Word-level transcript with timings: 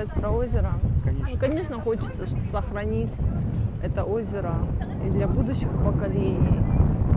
сказать 0.00 0.20
про 0.20 0.30
озеро? 0.30 0.72
Конечно. 1.04 1.28
Ну, 1.32 1.38
конечно, 1.38 1.80
хочется 1.80 2.26
что- 2.26 2.40
сохранить 2.50 3.12
это 3.82 4.04
озеро 4.04 4.54
и 5.06 5.10
для 5.10 5.26
будущих 5.26 5.68
поколений. 5.84 6.60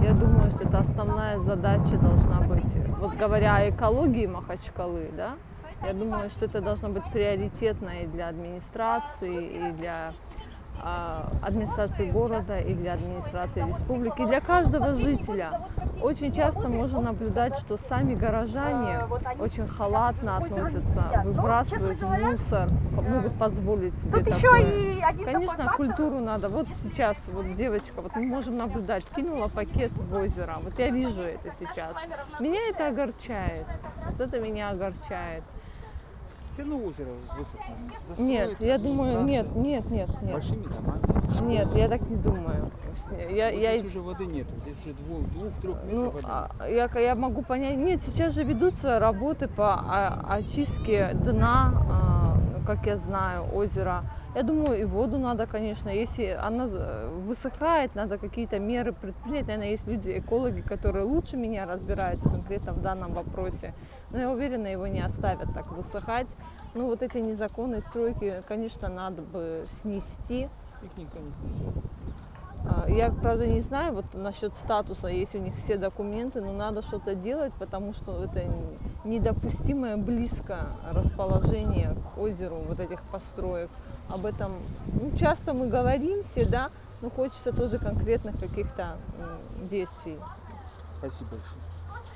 Я 0.03 0.13
думаю, 0.13 0.49
что 0.51 0.65
это 0.65 0.79
основная 0.79 1.39
задача 1.39 1.97
должна 1.97 2.41
быть. 2.41 2.75
Вот 2.99 3.15
говоря 3.15 3.55
о 3.57 3.69
экологии 3.69 4.25
Махачкалы, 4.25 5.09
да, 5.15 5.31
я 5.85 5.93
думаю, 5.93 6.29
что 6.29 6.45
это 6.45 6.61
должно 6.61 6.89
быть 6.89 7.03
приоритетно 7.11 7.89
и 8.03 8.07
для 8.07 8.29
администрации, 8.29 9.45
и 9.45 9.71
для 9.71 10.11
администрации 10.81 12.09
города, 12.09 12.57
и 12.57 12.73
для 12.73 12.93
администрации 12.93 13.65
республики, 13.67 14.21
и 14.21 14.25
для 14.25 14.41
каждого 14.41 14.93
жителя. 14.93 15.67
Очень 16.01 16.33
часто 16.33 16.67
можно 16.67 16.99
наблюдать, 16.99 17.57
что 17.59 17.77
сами 17.77 18.13
горожане 18.15 18.99
очень 19.39 19.67
халатно 19.67 20.37
относятся, 20.37 21.21
выбрасывают 21.23 22.01
мусор, 22.01 22.67
могут 22.91 23.37
позволить 23.39 23.97
себе 23.99 24.11
Тут 24.11 24.27
еще 24.27 24.47
такое. 24.47 24.61
и 24.61 25.01
один 25.01 25.25
Конечно, 25.25 25.73
культуру 25.77 26.19
надо. 26.19 26.49
Вот 26.49 26.67
сейчас 26.83 27.15
вот 27.31 27.53
девочка, 27.53 28.01
вот 28.01 28.15
мы 28.15 28.23
можем 28.23 28.57
наблюдать, 28.57 29.05
кинула 29.15 29.47
пакет 29.47 29.91
в 29.93 30.15
озеро. 30.15 30.57
Вот 30.61 30.77
я 30.77 30.89
вижу 30.89 31.21
это 31.21 31.51
сейчас. 31.59 31.95
Меня 32.39 32.59
это 32.69 32.87
огорчает. 32.87 33.65
Вот 34.09 34.19
это 34.19 34.39
меня 34.39 34.69
огорчает. 34.71 35.43
Все 36.53 36.61
равно 36.61 36.85
озеро 36.85 37.07
высохнет. 37.35 38.19
Нет, 38.19 38.59
я 38.59 38.77
думаю, 38.77 39.23
нет, 39.23 39.55
нет, 39.55 39.89
нет, 39.89 40.09
нет. 40.21 40.33
Большими 40.33 40.67
домами. 40.67 41.01
Нет, 41.41 41.67
я 41.73 41.89
так 41.89 42.01
не 42.01 42.15
думаю. 42.15 42.71
Я, 43.31 43.49
Вот 43.49 43.59
я, 43.59 43.77
здесь 43.79 43.89
уже 43.89 44.01
воды 44.01 44.25
нет. 44.27 44.45
Здесь 44.61 44.77
уже 44.81 44.93
двух, 44.93 45.27
двух-трех 45.31 45.83
метров 45.83 45.91
ну, 45.91 46.09
воды. 46.11 46.27
а, 46.29 46.51
я, 46.67 46.87
я 46.99 47.15
могу 47.15 47.41
понять. 47.41 47.77
Нет, 47.77 48.03
сейчас 48.03 48.35
же 48.35 48.43
ведутся 48.43 48.99
работы 48.99 49.47
по 49.47 49.83
очистке 50.29 51.13
дна, 51.15 51.73
а, 51.89 52.37
как 52.67 52.85
я 52.85 52.97
знаю, 52.97 53.51
озера. 53.51 54.03
Я 54.35 54.41
думаю, 54.41 54.81
и 54.81 54.83
воду 54.83 55.19
надо, 55.19 55.45
конечно, 55.45 55.89
если 55.89 56.25
она 56.41 56.67
за- 56.67 57.07
высыхает, 57.27 57.93
надо 57.93 58.17
какие-то 58.17 58.57
меры 58.57 58.91
предпринять. 58.91 59.45
Наверное, 59.45 59.69
есть 59.69 59.87
люди, 59.87 60.17
экологи, 60.17 60.61
которые 60.61 61.05
лучше 61.05 61.37
меня 61.37 61.67
разбираются 61.67 62.27
конкретно 62.29 62.73
в 62.73 62.81
данном 62.81 63.13
вопросе. 63.13 63.75
Но 64.09 64.17
я 64.19 64.31
уверена, 64.31 64.65
его 64.67 64.87
не 64.87 65.01
оставят 65.01 65.53
так 65.53 65.71
высыхать. 65.71 66.27
Ну, 66.73 66.87
вот 66.87 67.03
эти 67.03 67.19
незаконные 67.19 67.81
стройки, 67.81 68.41
конечно, 68.47 68.89
надо 68.89 69.21
бы 69.21 69.65
снести. 69.81 70.49
Их 70.81 70.97
никто 70.97 71.19
не 71.19 71.31
снесет. 71.31 71.83
А, 72.65 72.89
Я, 72.89 73.11
правда, 73.11 73.45
не 73.45 73.61
знаю 73.61 73.93
вот 73.93 74.05
насчет 74.13 74.53
статуса, 74.55 75.07
есть 75.07 75.35
у 75.35 75.37
них 75.37 75.55
все 75.55 75.77
документы, 75.77 76.41
но 76.41 76.53
надо 76.53 76.81
что-то 76.81 77.15
делать, 77.15 77.53
потому 77.59 77.93
что 77.93 78.23
это 78.23 78.43
недопустимое 79.03 79.97
близко 79.97 80.67
расположение 80.91 81.95
к 81.95 82.17
озеру 82.17 82.57
вот 82.67 82.79
этих 82.79 83.01
построек. 83.03 83.69
Об 84.09 84.25
этом 84.25 84.61
ну, 84.87 85.15
часто 85.17 85.53
мы 85.53 85.67
говорим 85.67 86.21
все, 86.23 86.49
да, 86.49 86.69
но 87.01 87.09
хочется 87.09 87.55
тоже 87.55 87.79
конкретных 87.79 88.39
каких-то 88.39 88.97
действий. 89.69 90.17
Спасибо 90.97 91.31
большое. 91.31 92.13